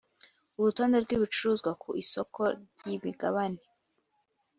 [0.57, 2.41] urutonde rw’ibicuruzwa ku isoko
[2.79, 3.61] ry imigabane